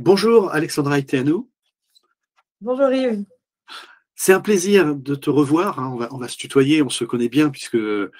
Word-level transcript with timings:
Bonjour 0.00 0.54
Alexandra 0.54 1.00
Iteanou. 1.00 1.50
Bonjour 2.60 2.92
Yves. 2.92 3.24
C'est 4.14 4.32
un 4.32 4.38
plaisir 4.38 4.94
de 4.94 5.16
te 5.16 5.28
revoir. 5.28 5.80
Hein. 5.80 5.90
On, 5.92 5.96
va, 5.96 6.08
on, 6.12 6.18
va, 6.18 6.28
se 6.28 6.36
tutoyer, 6.36 6.82
on 6.82 6.88
se 6.88 7.04
connaît 7.04 7.28
bien 7.28 7.50
puisque 7.50 7.74
euh, 7.74 8.12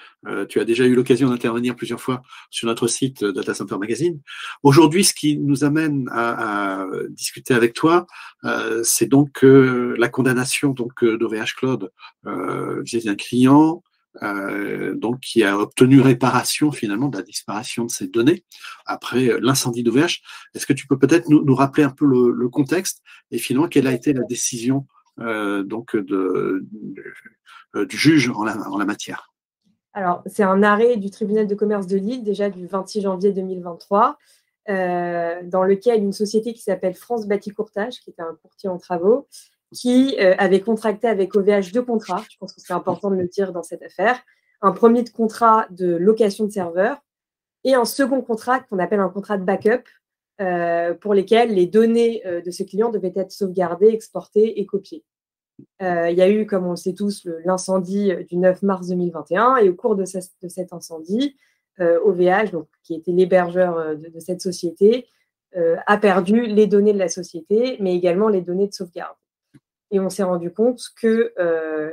tu 0.49 0.59
as 0.59 0.65
déjà 0.65 0.83
eu 0.85 0.93
l'occasion 0.93 1.29
d'intervenir 1.29 1.77
plusieurs 1.77 2.01
fois 2.01 2.21
sur 2.49 2.67
notre 2.67 2.87
site 2.87 3.23
euh, 3.23 3.31
Data 3.31 3.53
Center 3.53 3.77
Magazine. 3.77 4.19
Aujourd'hui, 4.61 5.05
ce 5.05 5.13
qui 5.13 5.37
nous 5.37 5.63
amène 5.63 6.09
à, 6.11 6.81
à 6.81 6.85
discuter 7.11 7.53
avec 7.53 7.71
toi, 7.71 8.07
euh, 8.43 8.81
c'est 8.83 9.07
donc 9.07 9.45
euh, 9.45 9.95
la 9.97 10.09
condamnation 10.09 10.71
donc 10.71 11.05
d'OVH 11.05 11.55
Cloud 11.55 11.91
vis-à-vis 12.25 13.05
d'un 13.05 13.15
client 13.15 13.81
euh, 14.23 14.95
donc 14.95 15.19
qui 15.19 15.43
a 15.43 15.57
obtenu 15.57 16.01
réparation 16.01 16.71
finalement 16.71 17.07
de 17.07 17.17
la 17.17 17.23
disparition 17.23 17.85
de 17.85 17.91
ces 17.91 18.07
données 18.07 18.43
après 18.85 19.39
l'incendie 19.41 19.83
d'OVH. 19.83 20.21
Est-ce 20.53 20.65
que 20.65 20.73
tu 20.73 20.87
peux 20.87 20.97
peut-être 20.97 21.29
nous, 21.29 21.55
rappeler 21.55 21.83
un 21.83 21.89
peu 21.89 22.05
le, 22.05 22.49
contexte 22.49 23.01
et 23.31 23.37
finalement 23.37 23.67
quelle 23.67 23.87
a 23.87 23.93
été 23.93 24.13
la 24.13 24.23
décision 24.23 24.87
euh, 25.19 25.63
donc 25.63 25.95
du 25.95 27.97
juge 27.97 28.29
en 28.29 28.43
la, 28.43 28.85
matière? 28.85 29.31
Alors, 29.93 30.23
c'est 30.25 30.43
un 30.43 30.63
arrêt 30.63 30.97
du 30.97 31.09
tribunal 31.09 31.47
de 31.47 31.55
commerce 31.55 31.87
de 31.87 31.97
Lille, 31.97 32.23
déjà 32.23 32.49
du 32.49 32.67
26 32.67 33.01
janvier 33.01 33.31
2023, 33.31 34.17
euh, 34.69 35.41
dans 35.43 35.63
lequel 35.63 36.03
une 36.03 36.13
société 36.13 36.53
qui 36.53 36.61
s'appelle 36.61 36.93
France 36.93 37.27
Bâti 37.27 37.49
Courtage, 37.49 37.99
qui 38.01 38.11
était 38.11 38.21
un 38.21 38.37
courtier 38.41 38.69
en 38.69 38.77
travaux, 38.77 39.27
qui 39.73 40.15
euh, 40.19 40.35
avait 40.37 40.61
contracté 40.61 41.07
avec 41.07 41.35
OVH 41.35 41.71
deux 41.73 41.83
contrats, 41.83 42.23
je 42.29 42.37
pense 42.37 42.53
que 42.53 42.61
c'est 42.61 42.73
important 42.73 43.11
de 43.11 43.15
le 43.15 43.27
dire 43.27 43.53
dans 43.53 43.63
cette 43.63 43.83
affaire, 43.83 44.19
un 44.61 44.71
premier 44.71 45.03
de 45.03 45.09
contrat 45.09 45.67
de 45.69 45.95
location 45.95 46.45
de 46.45 46.51
serveurs 46.51 46.97
et 47.63 47.73
un 47.73 47.85
second 47.85 48.21
contrat 48.21 48.61
qu'on 48.61 48.79
appelle 48.79 48.99
un 48.99 49.09
contrat 49.09 49.37
de 49.37 49.43
backup 49.43 49.83
euh, 50.41 50.93
pour 50.93 51.13
lesquels 51.13 51.53
les 51.53 51.65
données 51.65 52.25
euh, 52.25 52.41
de 52.41 52.51
ce 52.51 52.63
client 52.63 52.89
devaient 52.89 53.13
être 53.15 53.31
sauvegardées, 53.31 53.89
exportées 53.89 54.59
et 54.59 54.65
copiées. 54.65 55.03
Il 55.81 56.15
y 56.15 56.21
a 56.21 56.29
eu, 56.29 56.45
comme 56.45 56.65
on 56.65 56.71
le 56.71 56.75
sait 56.77 56.93
tous, 56.93 57.27
l'incendie 57.43 58.13
du 58.29 58.37
9 58.37 58.63
mars 58.63 58.87
2021 58.87 59.57
et 59.57 59.67
au 59.67 59.75
cours 59.75 59.97
de, 59.97 60.05
ce, 60.05 60.19
de 60.41 60.47
cet 60.47 60.71
incendie, 60.71 61.35
OVH, 61.79 62.51
donc, 62.53 62.67
qui 62.81 62.95
était 62.95 63.11
l'hébergeur 63.11 63.97
de, 63.97 64.19
cette 64.21 64.39
société, 64.39 65.05
a 65.53 65.97
perdu 65.97 66.45
les 66.45 66.65
données 66.65 66.93
de 66.93 66.97
la 66.97 67.09
société, 67.09 67.75
mais 67.81 67.93
également 67.93 68.29
les 68.29 68.39
données 68.39 68.69
de 68.69 68.73
sauvegarde. 68.73 69.17
Et 69.91 69.99
on 69.99 70.09
s'est 70.09 70.23
rendu 70.23 70.51
compte 70.51 70.81
que 71.01 71.33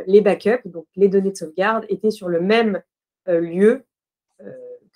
les 0.07 0.21
backups, 0.21 0.67
donc 0.67 0.87
les 0.97 1.09
données 1.09 1.31
de 1.31 1.37
sauvegarde, 1.37 1.87
étaient 1.89 2.11
sur 2.11 2.29
le 2.29 2.41
même 2.41 2.83
lieu 3.27 3.85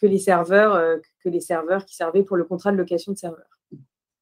que 0.00 0.06
les 0.06 0.18
serveurs, 0.18 0.74
euh, 0.74 0.96
que 1.22 1.28
les 1.28 1.40
serveurs 1.40 1.84
qui 1.84 1.94
servaient 1.94 2.22
pour 2.22 2.36
le 2.36 2.44
contrat 2.44 2.72
de 2.72 2.76
location 2.76 3.12
de 3.12 3.18
serveurs. 3.18 3.58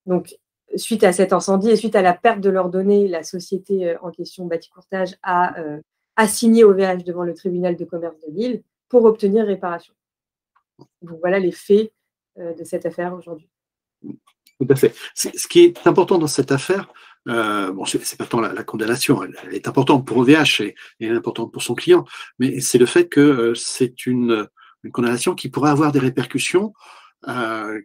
Donc, 0.06 0.36
suite 0.76 1.04
à 1.04 1.12
cet 1.12 1.32
incendie 1.32 1.70
et 1.70 1.76
suite 1.76 1.96
à 1.96 2.02
la 2.02 2.14
perte 2.14 2.40
de 2.40 2.50
leurs 2.50 2.68
données, 2.68 3.08
la 3.08 3.22
société 3.22 3.90
euh, 3.90 3.98
en 4.02 4.10
question, 4.10 4.46
Bâti 4.46 4.68
Courtage, 4.70 5.16
a 5.22 5.58
euh, 5.60 5.80
assigné 6.16 6.64
OVH 6.64 7.04
devant 7.04 7.22
le 7.22 7.34
tribunal 7.34 7.76
de 7.76 7.84
commerce 7.84 8.18
de 8.26 8.32
Lille 8.32 8.62
pour 8.88 9.04
obtenir 9.04 9.46
réparation. 9.46 9.94
Voilà 11.02 11.38
les 11.38 11.52
faits 11.52 11.92
de 12.36 12.62
cette 12.62 12.86
affaire 12.86 13.14
aujourd'hui. 13.14 13.48
Tout 14.02 14.66
à 14.68 14.76
fait. 14.76 14.94
Ce 15.14 15.48
qui 15.48 15.64
est 15.64 15.86
important 15.86 16.18
dans 16.18 16.28
cette 16.28 16.52
affaire, 16.52 16.92
euh, 17.26 17.72
bon, 17.72 17.84
c'est 17.84 18.16
pas 18.16 18.26
tant 18.26 18.40
la, 18.40 18.64
condamnation, 18.64 19.22
elle, 19.22 19.36
elle, 19.42 19.54
est 19.54 19.68
importante 19.68 20.06
pour 20.06 20.18
OVH 20.18 20.60
et, 20.60 20.74
et 21.00 21.08
importante 21.10 21.52
pour 21.52 21.62
son 21.62 21.74
client, 21.74 22.04
mais 22.38 22.60
c'est 22.60 22.78
le 22.78 22.86
fait 22.86 23.08
que 23.08 23.20
euh, 23.20 23.54
c'est 23.54 24.06
une, 24.06 24.46
condamnation 24.92 25.34
qui 25.34 25.50
pourrait 25.50 25.70
avoir 25.70 25.92
des 25.92 25.98
répercussions. 25.98 26.72
Euh, 27.28 27.80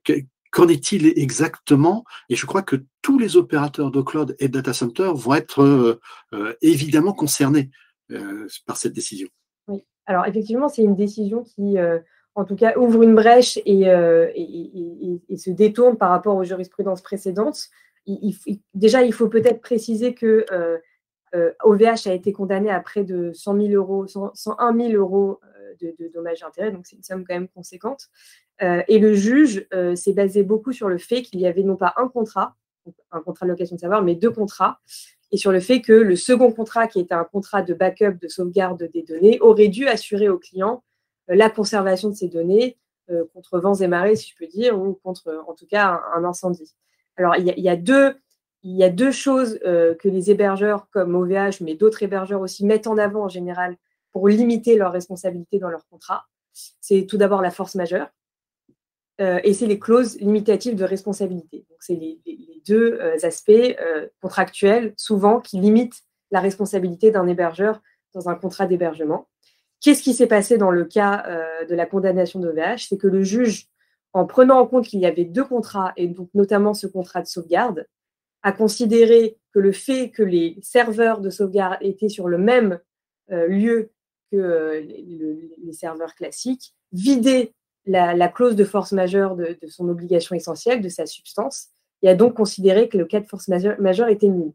Qu'en 0.51 0.67
est-il 0.67 1.07
exactement? 1.17 2.05
Et 2.29 2.35
je 2.35 2.45
crois 2.45 2.61
que 2.61 2.75
tous 3.01 3.17
les 3.17 3.35
opérateurs 3.35 3.89
de 3.89 4.01
cloud 4.03 4.35
et 4.37 4.47
de 4.47 4.53
data 4.53 4.71
center 4.71 5.11
vont 5.15 5.33
être 5.33 5.99
évidemment 6.61 7.11
concernés 7.13 7.71
par 8.67 8.77
cette 8.77 8.93
décision. 8.93 9.27
Oui, 9.67 9.83
alors 10.05 10.27
effectivement, 10.27 10.69
c'est 10.69 10.83
une 10.83 10.95
décision 10.95 11.43
qui, 11.43 11.77
en 12.35 12.45
tout 12.45 12.55
cas, 12.55 12.77
ouvre 12.77 13.01
une 13.01 13.15
brèche 13.15 13.57
et, 13.65 13.81
et, 13.81 15.37
se 15.37 15.49
détourne 15.49 15.97
par 15.97 16.11
rapport 16.11 16.35
aux 16.35 16.43
jurisprudences 16.43 17.01
précédentes. 17.01 17.71
Déjà, 18.73 19.03
il 19.03 19.13
faut 19.13 19.29
peut-être 19.29 19.61
préciser 19.61 20.13
que 20.13 20.45
OVH 21.63 22.07
a 22.07 22.13
été 22.13 22.31
condamné 22.31 22.69
à 22.69 22.79
près 22.79 23.03
de 23.03 23.31
100 23.33 23.61
000 23.61 23.67
euros, 23.73 24.07
100, 24.07 24.35
101 24.35 24.77
000 24.77 24.91
euros 24.93 25.39
de, 25.81 25.95
de 25.99 26.07
dommages 26.09 26.41
et 26.41 26.45
intérêts, 26.45 26.71
donc 26.71 26.85
c'est 26.85 26.95
une 26.95 27.03
somme 27.03 27.25
quand 27.25 27.33
même 27.33 27.47
conséquente. 27.47 28.09
Euh, 28.61 28.83
et 28.87 28.99
le 28.99 29.13
juge 29.13 29.67
euh, 29.73 29.95
s'est 29.95 30.13
basé 30.13 30.43
beaucoup 30.43 30.71
sur 30.71 30.87
le 30.87 30.97
fait 30.97 31.21
qu'il 31.23 31.39
y 31.39 31.47
avait 31.47 31.63
non 31.63 31.75
pas 31.75 31.93
un 31.97 32.07
contrat, 32.07 32.55
un 33.11 33.21
contrat 33.21 33.45
de 33.45 33.51
location 33.51 33.75
de 33.75 33.81
savoir, 33.81 34.03
mais 34.03 34.15
deux 34.15 34.31
contrats, 34.31 34.79
et 35.31 35.37
sur 35.37 35.51
le 35.51 35.59
fait 35.59 35.81
que 35.81 35.93
le 35.93 36.15
second 36.15 36.51
contrat, 36.51 36.87
qui 36.87 36.99
était 36.99 37.15
un 37.15 37.23
contrat 37.23 37.63
de 37.63 37.73
backup, 37.73 38.19
de 38.21 38.27
sauvegarde 38.27 38.89
des 38.93 39.01
données, 39.01 39.39
aurait 39.41 39.69
dû 39.69 39.87
assurer 39.87 40.29
au 40.29 40.37
client 40.37 40.83
euh, 41.29 41.35
la 41.35 41.49
conservation 41.49 42.09
de 42.09 42.15
ces 42.15 42.27
données 42.27 42.77
euh, 43.09 43.23
contre 43.33 43.59
vents 43.59 43.75
et 43.75 43.87
marées, 43.87 44.15
si 44.15 44.31
je 44.31 44.35
peux 44.37 44.47
dire, 44.47 44.79
ou 44.79 44.93
contre, 44.93 45.43
en 45.47 45.53
tout 45.53 45.65
cas, 45.65 46.01
un 46.15 46.23
incendie. 46.23 46.75
Alors, 47.17 47.35
il 47.35 47.45
y, 47.45 47.69
a, 47.69 48.89
deux, 48.89 49.11
choses 49.11 49.59
euh, 49.65 49.93
que 49.95 50.07
les 50.07 50.31
hébergeurs 50.31 50.87
comme 50.91 51.15
OVH, 51.15 51.61
mais 51.61 51.75
d'autres 51.75 52.01
hébergeurs 52.03 52.41
aussi, 52.41 52.65
mettent 52.65 52.87
en 52.87 52.97
avant 52.97 53.25
en 53.25 53.29
général 53.29 53.77
pour 54.11 54.27
limiter 54.27 54.77
leurs 54.77 54.91
responsabilités 54.91 55.59
dans 55.59 55.69
leur 55.69 55.85
contrat. 55.87 56.25
C'est 56.53 57.05
tout 57.05 57.17
d'abord 57.17 57.41
la 57.41 57.51
force 57.51 57.75
majeure 57.75 58.09
euh, 59.21 59.39
et 59.43 59.53
c'est 59.53 59.65
les 59.65 59.79
clauses 59.79 60.19
limitatives 60.19 60.75
de 60.75 60.83
responsabilité. 60.83 61.65
Donc, 61.69 61.77
c'est 61.81 61.95
les, 61.95 62.19
deux 62.65 62.97
euh, 63.01 63.17
aspects 63.23 63.75
contractuels, 64.21 64.93
souvent, 64.97 65.41
qui 65.41 65.59
limitent 65.59 66.01
la 66.31 66.39
responsabilité 66.39 67.11
d'un 67.11 67.27
hébergeur 67.27 67.81
dans 68.13 68.29
un 68.29 68.35
contrat 68.35 68.65
d'hébergement. 68.65 69.27
Qu'est-ce 69.81 70.01
qui 70.01 70.13
s'est 70.13 70.27
passé 70.27 70.57
dans 70.57 70.71
le 70.71 70.85
cas 70.85 71.25
de 71.67 71.75
la 71.75 71.85
condamnation 71.85 72.39
d'OVH 72.39 72.87
C'est 72.87 72.97
que 72.97 73.07
le 73.07 73.21
juge, 73.21 73.67
en 74.13 74.25
prenant 74.25 74.59
en 74.59 74.67
compte 74.67 74.85
qu'il 74.85 74.99
y 74.99 75.05
avait 75.05 75.25
deux 75.25 75.43
contrats, 75.43 75.93
et 75.97 76.07
donc 76.07 76.29
notamment 76.33 76.73
ce 76.73 76.87
contrat 76.87 77.21
de 77.21 77.27
sauvegarde, 77.27 77.87
a 78.43 78.51
considéré 78.51 79.37
que 79.53 79.59
le 79.59 79.71
fait 79.71 80.09
que 80.11 80.23
les 80.23 80.57
serveurs 80.61 81.21
de 81.21 81.29
sauvegarde 81.29 81.77
étaient 81.81 82.09
sur 82.09 82.27
le 82.27 82.37
même 82.37 82.79
euh, 83.31 83.47
lieu 83.47 83.91
que 84.31 84.37
euh, 84.37 84.81
les, 84.81 85.73
serveurs 85.73 86.13
classiques, 86.13 86.73
vider 86.91 87.53
la, 87.85 88.13
la, 88.13 88.27
clause 88.27 88.55
de 88.55 88.63
force 88.63 88.91
majeure 88.91 89.35
de, 89.35 89.57
son 89.67 89.89
obligation 89.89 90.35
essentielle, 90.35 90.81
de 90.81 90.89
sa 90.89 91.05
substance, 91.05 91.69
et 92.01 92.09
a 92.09 92.15
donc 92.15 92.35
considéré 92.35 92.89
que 92.89 92.97
le 92.97 93.05
cas 93.05 93.19
de 93.19 93.27
force 93.27 93.47
majeure, 93.47 94.09
était 94.09 94.27
nul. 94.27 94.51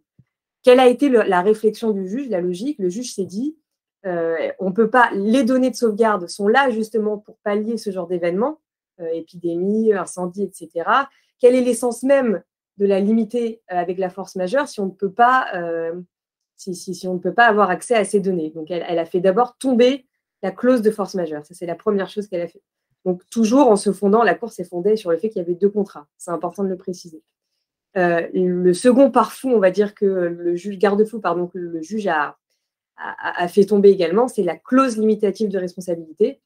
Quelle 0.62 0.80
a 0.80 0.86
été 0.86 1.08
la 1.08 1.40
réflexion 1.40 1.90
du 1.92 2.08
juge, 2.08 2.28
la 2.28 2.40
logique? 2.40 2.78
Le 2.78 2.88
juge 2.88 3.14
s'est 3.14 3.24
dit, 3.24 3.56
euh, 4.06 4.36
on 4.58 4.72
peut 4.72 4.90
pas, 4.90 5.10
les 5.14 5.44
données 5.44 5.70
de 5.70 5.76
sauvegarde 5.76 6.28
sont 6.28 6.46
là 6.46 6.70
justement 6.70 7.18
pour 7.18 7.38
pallier 7.38 7.78
ce 7.78 7.90
genre 7.90 8.06
d'événements, 8.06 8.52
euh, 8.52 8.67
épidémie, 9.12 9.92
incendie, 9.92 10.44
etc. 10.44 10.88
Quel 11.38 11.54
est 11.54 11.60
l'essence 11.60 12.02
même 12.02 12.42
de 12.78 12.86
la 12.86 13.00
limiter 13.00 13.62
euh, 13.70 13.76
avec 13.76 13.98
la 13.98 14.10
force 14.10 14.36
majeure 14.36 14.68
si 14.68 14.80
on 14.80 14.86
ne 14.86 14.90
peut 14.90 15.12
pas 15.12 15.46
si, 16.56 16.74
si, 16.74 16.94
si, 16.94 17.06
on 17.06 17.14
ne 17.14 17.18
peut 17.20 17.34
pas 17.34 17.46
avoir 17.46 17.70
accès 17.70 17.94
à 17.94 18.04
ces 18.04 18.20
données? 18.20 18.50
Donc, 18.50 18.70
elle, 18.70 18.98
a 18.98 19.04
fait 19.04 19.20
d'abord 19.20 19.56
tomber 19.58 20.06
la 20.42 20.50
clause 20.50 20.82
de 20.82 20.90
force 20.90 21.14
majeure. 21.14 21.44
Ça, 21.46 21.54
c'est 21.54 21.66
la 21.66 21.76
première 21.76 22.08
chose 22.08 22.26
qu'elle 22.26 22.40
a 22.40 22.48
fait. 22.48 22.62
Donc, 23.04 23.22
toujours 23.30 23.68
en 23.68 23.76
se 23.76 23.92
fondant, 23.92 24.24
la 24.24 24.34
Cour 24.34 24.50
s'est 24.50 24.64
fondée 24.64 24.96
sur 24.96 25.10
le 25.10 25.18
fait 25.18 25.28
qu'il 25.28 25.40
y 25.40 25.44
avait 25.44 25.54
deux 25.54 25.70
contrats. 25.70 26.08
C'est 26.18 26.32
important 26.32 26.64
de 26.64 26.68
le 26.68 26.76
préciser. 26.76 27.22
Euh, 27.96 28.26
le 28.34 28.74
second 28.74 29.10
parfum, 29.10 29.50
on 29.50 29.60
va 29.60 29.70
dire 29.70 29.94
que 29.94 30.04
le 30.04 30.56
juge 30.56 30.78
garde-fou, 30.78 31.20
pardon, 31.20 31.46
que 31.46 31.58
le 31.58 31.80
juge 31.80 32.06
a, 32.08 32.36
a, 32.96 33.48
fait 33.48 33.64
tomber 33.64 33.90
également, 33.90 34.28
c'est 34.28 34.42
la 34.42 34.56
clause 34.56 34.98
limitative 34.98 35.48
de 35.48 35.58
responsabilité 35.58 36.40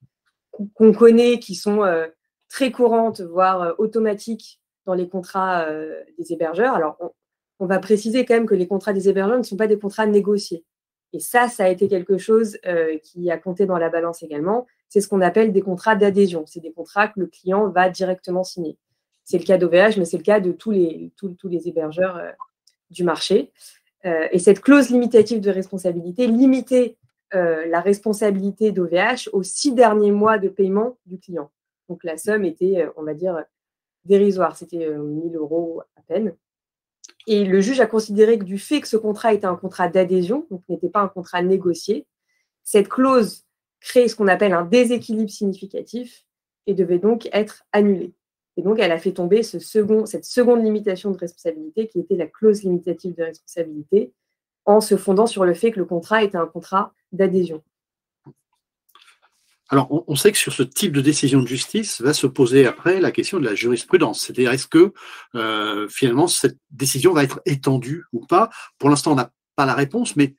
qu'on 0.74 0.92
connaît, 0.92 1.38
qui 1.38 1.54
sont 1.54 1.82
euh, 1.82 2.06
très 2.52 2.70
courantes, 2.70 3.22
voire 3.22 3.62
euh, 3.62 3.72
automatiques 3.78 4.60
dans 4.84 4.94
les 4.94 5.08
contrats 5.08 5.62
euh, 5.62 6.00
des 6.18 6.32
hébergeurs. 6.32 6.74
Alors, 6.74 6.98
on, 7.58 7.66
va 7.66 7.78
préciser 7.78 8.24
quand 8.24 8.34
même 8.34 8.46
que 8.46 8.54
les 8.54 8.66
contrats 8.66 8.92
des 8.92 9.08
hébergeurs 9.08 9.38
ne 9.38 9.42
sont 9.42 9.56
pas 9.56 9.68
des 9.68 9.78
contrats 9.78 10.06
négociés. 10.06 10.64
Et 11.14 11.20
ça, 11.20 11.48
ça 11.48 11.64
a 11.64 11.68
été 11.68 11.88
quelque 11.88 12.18
chose 12.18 12.58
euh, 12.66 12.98
qui 12.98 13.30
a 13.30 13.38
compté 13.38 13.64
dans 13.64 13.78
la 13.78 13.88
balance 13.88 14.22
également. 14.22 14.66
C'est 14.88 15.00
ce 15.00 15.08
qu'on 15.08 15.20
appelle 15.20 15.52
des 15.52 15.62
contrats 15.62 15.96
d'adhésion. 15.96 16.44
C'est 16.46 16.60
des 16.60 16.72
contrats 16.72 17.08
que 17.08 17.20
le 17.20 17.26
client 17.26 17.68
va 17.68 17.88
directement 17.88 18.44
signer. 18.44 18.76
C'est 19.24 19.38
le 19.38 19.44
cas 19.44 19.56
d'OVH, 19.56 19.96
mais 19.96 20.04
c'est 20.04 20.18
le 20.18 20.22
cas 20.22 20.40
de 20.40 20.52
tous 20.52 20.72
les, 20.72 21.68
hébergeurs 21.68 22.20
du 22.90 23.04
marché. 23.04 23.52
Et 24.04 24.38
cette 24.40 24.60
clause 24.60 24.90
limitative 24.90 25.40
de 25.40 25.50
responsabilité 25.50 26.26
limitait 26.26 26.96
la 27.32 27.80
responsabilité 27.80 28.72
d'OVH 28.72 29.28
aux 29.32 29.44
six 29.44 29.72
derniers 29.72 30.10
mois 30.10 30.38
de 30.38 30.48
paiement 30.48 30.98
du 31.06 31.18
client. 31.18 31.50
Donc 31.88 32.04
la 32.04 32.16
somme 32.16 32.44
était, 32.44 32.86
on 32.96 33.02
va 33.02 33.14
dire, 33.14 33.44
dérisoire. 34.04 34.56
C'était 34.56 34.88
1000 34.88 35.36
euros 35.36 35.82
à 35.96 36.02
peine. 36.02 36.34
Et 37.26 37.44
le 37.44 37.60
juge 37.60 37.80
a 37.80 37.86
considéré 37.86 38.38
que 38.38 38.44
du 38.44 38.58
fait 38.58 38.80
que 38.80 38.88
ce 38.88 38.96
contrat 38.96 39.32
était 39.32 39.46
un 39.46 39.56
contrat 39.56 39.88
d'adhésion, 39.88 40.46
donc 40.50 40.62
n'était 40.68 40.88
pas 40.88 41.00
un 41.00 41.08
contrat 41.08 41.42
négocié, 41.42 42.06
cette 42.64 42.88
clause 42.88 43.44
crée 43.80 44.08
ce 44.08 44.16
qu'on 44.16 44.28
appelle 44.28 44.52
un 44.52 44.64
déséquilibre 44.64 45.30
significatif 45.30 46.24
et 46.66 46.74
devait 46.74 46.98
donc 46.98 47.28
être 47.32 47.64
annulée. 47.72 48.14
Et 48.56 48.62
donc, 48.62 48.78
elle 48.78 48.92
a 48.92 48.98
fait 48.98 49.12
tomber 49.12 49.42
cette 49.42 49.62
seconde 49.62 50.64
limitation 50.64 51.10
de 51.10 51.16
responsabilité 51.16 51.88
qui 51.88 52.00
était 52.00 52.16
la 52.16 52.26
clause 52.26 52.62
limitative 52.62 53.14
de 53.14 53.24
responsabilité 53.24 54.12
en 54.64 54.80
se 54.80 54.96
fondant 54.96 55.26
sur 55.26 55.44
le 55.44 55.54
fait 55.54 55.72
que 55.72 55.80
le 55.80 55.86
contrat 55.86 56.22
était 56.22 56.36
un 56.36 56.46
contrat 56.46 56.92
d'adhésion. 57.12 57.62
Alors, 59.72 60.04
on, 60.06 60.16
sait 60.16 60.30
que 60.32 60.36
sur 60.36 60.52
ce 60.52 60.62
type 60.62 60.92
de 60.92 61.00
décision 61.00 61.40
de 61.40 61.46
justice 61.46 62.02
va 62.02 62.12
se 62.12 62.26
poser 62.26 62.66
après 62.66 63.00
la 63.00 63.10
question 63.10 63.40
de 63.40 63.46
la 63.46 63.54
jurisprudence. 63.54 64.20
C'est-à-dire, 64.20 64.52
est-ce 64.52 64.66
que 64.66 64.92
euh, 65.34 65.88
finalement 65.88 66.26
cette 66.26 66.58
décision 66.70 67.14
va 67.14 67.24
être 67.24 67.40
étendue 67.46 68.04
ou 68.12 68.26
pas? 68.26 68.50
Pour 68.76 68.90
l'instant, 68.90 69.12
on 69.12 69.14
n'a 69.14 69.32
pas 69.56 69.64
la 69.64 69.72
réponse, 69.72 70.14
mais 70.14 70.34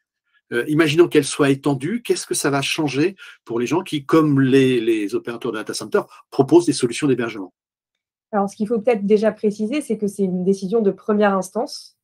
euh, 0.51 0.63
imaginons 0.67 1.07
qu'elle 1.07 1.25
soit 1.25 1.49
étendue. 1.49 2.03
Qu'est-ce 2.03 2.27
que 2.27 2.35
ça 2.35 2.51
va 2.51 2.61
changer 2.61 3.15
pour 3.43 3.59
les 3.59 3.65
gens 3.65 3.81
qui, 3.81 4.05
comme 4.05 4.39
les, 4.39 5.15
opérateurs 5.15 5.51
de 5.51 5.57
data 5.57 5.73
center, 5.73 6.01
proposent 6.29 6.67
des 6.67 6.73
solutions 6.73 7.07
d'hébergement? 7.07 7.55
Alors, 8.31 8.47
ce 8.47 8.55
qu'il 8.55 8.67
faut 8.67 8.79
peut-être 8.79 9.03
déjà 9.03 9.31
préciser, 9.31 9.81
c'est 9.81 9.97
que 9.97 10.05
c'est 10.05 10.25
une 10.25 10.45
décision 10.45 10.81
de 10.81 10.91
première 10.91 11.35
instance. 11.35 11.97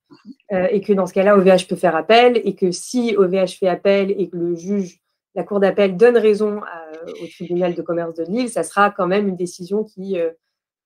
Euh, 0.52 0.68
et 0.72 0.82
que 0.82 0.94
dans 0.94 1.06
ce 1.06 1.14
cas-là, 1.14 1.38
OVH 1.38 1.68
peut 1.70 1.76
faire 1.76 1.96
appel, 1.96 2.42
et 2.44 2.56
que 2.56 2.72
si 2.72 3.16
OVH 3.16 3.60
fait 3.60 3.68
appel 3.68 4.10
et 4.18 4.30
que 4.30 4.38
le 4.38 4.56
juge 4.56 5.00
la 5.40 5.46
Cour 5.46 5.62
d'appel 5.62 5.96
donne 5.96 6.18
raison 6.18 6.60
au 7.08 7.28
tribunal 7.28 7.74
de 7.74 7.82
commerce 7.82 8.14
de 8.14 8.26
Lille, 8.26 8.50
ça 8.50 8.64
sera 8.64 8.92
quand 8.92 9.08
même 9.08 9.30
une 9.30 9.38
décision 9.38 9.86
qui 9.86 10.20
euh, 10.20 10.32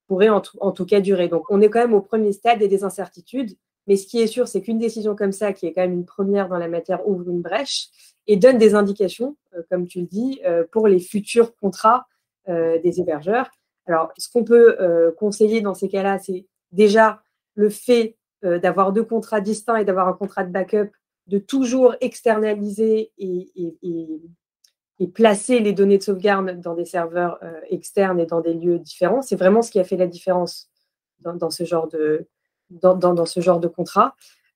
pourrait 0.05 0.29
en, 0.29 0.41
tout 0.41 0.85
cas 0.85 0.99
durer. 0.99 1.27
Donc 1.27 1.45
on 1.49 1.59
est 1.59 1.71
quand 1.71 1.79
même 1.79 1.95
au 1.95 2.01
premier 2.01 2.33
stade 2.33 2.61
et 2.61 2.67
des 2.67 2.83
incertitudes, 2.83 3.57
mais 3.87 3.95
ce 3.95 4.05
qui 4.05 4.21
est 4.21 4.27
sûr, 4.27 4.47
c'est 4.47 4.61
qu'une 4.61 4.77
décision 4.77 5.15
comme 5.15 5.31
ça, 5.31 5.53
qui 5.53 5.65
est 5.65 5.73
quand 5.73 5.81
même 5.81 5.93
une 5.93 6.05
première 6.05 6.49
dans 6.49 6.59
la 6.59 6.67
matière, 6.67 7.07
ouvre 7.07 7.27
une 7.31 7.41
brèche 7.41 7.87
et 8.27 8.37
donne 8.37 8.59
des 8.59 8.75
indications, 8.75 9.37
euh, 9.55 9.63
comme 9.71 9.87
tu 9.87 10.01
le 10.01 10.05
dis, 10.05 10.39
euh, 10.45 10.65
pour 10.71 10.87
les 10.87 10.99
futurs 10.99 11.55
contrats 11.55 12.05
des 12.45 12.99
hébergeurs. 12.99 13.49
Alors, 13.87 14.11
ce 14.17 14.27
qu'on 14.27 14.43
peut 14.43 14.75
conseiller 15.17 15.61
dans 15.61 15.73
ces 15.73 15.87
cas-là, 15.87 16.19
c'est 16.19 16.45
déjà 16.73 17.23
le 17.55 17.69
fait 17.69 18.17
d'avoir 18.41 18.91
deux 18.91 19.05
contrats 19.05 19.39
distincts 19.39 19.77
et 19.77 19.85
d'avoir 19.85 20.09
un 20.09 20.13
contrat 20.13 20.43
de 20.43 20.51
backup 20.51 20.91
de 21.27 21.37
toujours 21.37 21.95
externaliser 22.01 23.11
et, 23.17 23.51
placer 25.07 25.59
les 25.59 25.73
données 25.73 25.97
de 25.97 26.03
sauvegarde 26.03 26.59
dans 26.59 26.75
des 26.75 26.85
serveurs 26.85 27.39
euh, 27.43 27.59
externes 27.69 28.19
et 28.19 28.25
dans 28.25 28.41
des 28.41 28.53
lieux 28.53 28.79
différents. 28.79 29.21
C'est 29.21 29.35
vraiment 29.35 29.61
ce 29.61 29.71
qui 29.71 29.79
a 29.79 29.83
fait 29.83 29.97
la 29.97 30.07
différence 30.07 30.69
dans, 31.19 31.49
ce, 31.49 31.63
genre 31.63 31.87
de, 31.87 32.27
dans, 32.69 33.15
contrat. 33.75 34.15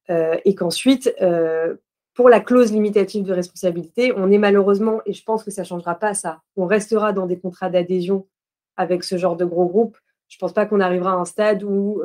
Euh, 0.09 0.37
et 0.45 0.55
qu'ensuite, 0.55 1.13
euh, 1.21 1.75
pour 2.13 2.29
la 2.29 2.39
clause 2.39 2.71
limitative 2.71 3.25
de 3.25 3.33
responsabilité, 3.33 4.13
on 4.15 4.31
est 4.31 4.37
malheureusement, 4.37 5.01
et 5.05 5.13
je 5.13 5.23
pense 5.23 5.43
que 5.43 5.51
ça 5.51 5.61
ne 5.63 5.67
changera 5.67 5.95
pas 5.95 6.13
ça, 6.13 6.41
on 6.55 6.65
restera 6.65 7.13
dans 7.13 7.25
des 7.25 7.39
contrats 7.39 7.69
d'adhésion 7.69 8.27
avec 8.75 9.03
ce 9.03 9.17
genre 9.17 9.35
de 9.35 9.45
gros 9.45 9.65
groupes. 9.65 9.97
Je 10.27 10.35
ne 10.37 10.39
pense 10.39 10.53
pas 10.53 10.65
qu'on 10.65 10.81
arrivera 10.81 11.11
à 11.13 11.15
un 11.15 11.25
stade 11.25 11.63
où 11.63 12.01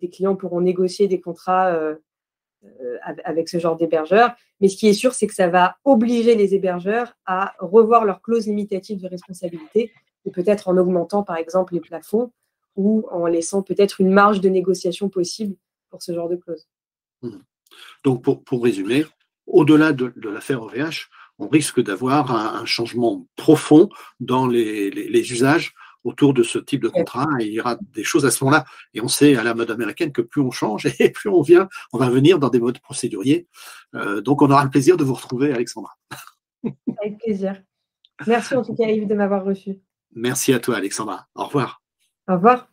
des 0.00 0.08
clients 0.08 0.36
pourront 0.36 0.60
négocier 0.60 1.08
des 1.08 1.20
contrats 1.20 1.76
avec 3.24 3.48
ce 3.48 3.58
genre 3.58 3.76
d'hébergeurs. 3.76 4.34
Mais 4.60 4.68
ce 4.68 4.76
qui 4.76 4.88
est 4.88 4.94
sûr, 4.94 5.14
c'est 5.14 5.26
que 5.26 5.34
ça 5.34 5.48
va 5.48 5.76
obliger 5.84 6.34
les 6.34 6.54
hébergeurs 6.54 7.14
à 7.26 7.54
revoir 7.58 8.04
leurs 8.04 8.22
clauses 8.22 8.46
limitatives 8.46 9.00
de 9.00 9.08
responsabilité, 9.08 9.92
et 10.24 10.30
peut-être 10.30 10.68
en 10.68 10.76
augmentant, 10.76 11.22
par 11.22 11.36
exemple, 11.36 11.74
les 11.74 11.80
plafonds 11.80 12.32
ou 12.74 13.06
en 13.10 13.26
laissant 13.26 13.62
peut-être 13.62 14.00
une 14.00 14.10
marge 14.10 14.40
de 14.40 14.48
négociation 14.48 15.08
possible 15.08 15.56
pour 15.88 16.02
ce 16.02 16.12
genre 16.12 16.28
de 16.28 16.36
clauses. 16.36 16.68
Mmh. 17.22 17.38
Donc, 18.04 18.22
pour, 18.22 18.62
résumer, 18.62 19.04
au-delà 19.46 19.92
de, 19.92 20.12
l'affaire 20.28 20.62
OVH, 20.62 21.08
on 21.38 21.48
risque 21.48 21.80
d'avoir 21.82 22.32
un, 22.32 22.64
changement 22.64 23.26
profond 23.36 23.88
dans 24.20 24.46
les 24.46 25.32
usages 25.32 25.74
autour 26.06 26.32
de 26.32 26.42
ce 26.42 26.58
type 26.58 26.82
de 26.82 26.88
contrat 26.88 27.26
et 27.40 27.46
il 27.46 27.52
y 27.52 27.60
aura 27.60 27.76
des 27.94 28.04
choses 28.04 28.24
à 28.24 28.30
ce 28.30 28.42
moment-là. 28.44 28.64
Et 28.94 29.00
on 29.00 29.08
sait 29.08 29.36
à 29.36 29.42
la 29.42 29.54
mode 29.54 29.70
américaine 29.70 30.12
que 30.12 30.22
plus 30.22 30.40
on 30.40 30.50
change 30.50 30.86
et 31.00 31.10
plus 31.10 31.28
on 31.28 31.42
vient, 31.42 31.68
on 31.92 31.98
va 31.98 32.08
venir 32.08 32.38
dans 32.38 32.48
des 32.48 32.60
modes 32.60 32.78
procéduriers. 32.78 33.46
Euh, 33.94 34.20
donc 34.20 34.40
on 34.42 34.50
aura 34.50 34.64
le 34.64 34.70
plaisir 34.70 34.96
de 34.96 35.04
vous 35.04 35.14
retrouver, 35.14 35.52
Alexandra. 35.52 35.96
Avec 36.64 37.18
plaisir. 37.18 37.60
Merci 38.26 38.54
en 38.54 38.62
tout 38.62 38.74
cas, 38.74 38.88
Yves, 38.88 39.06
de 39.06 39.14
m'avoir 39.14 39.44
reçu. 39.44 39.80
Merci 40.14 40.54
à 40.54 40.60
toi, 40.60 40.76
Alexandra. 40.76 41.26
Au 41.34 41.44
revoir. 41.44 41.82
Au 42.28 42.34
revoir. 42.34 42.68